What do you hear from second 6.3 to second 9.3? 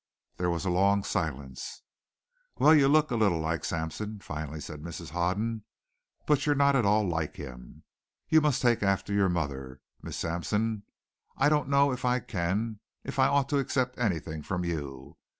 you're not at all like him. You must take after your